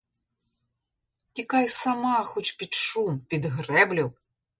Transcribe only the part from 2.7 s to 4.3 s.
шум, під греблю!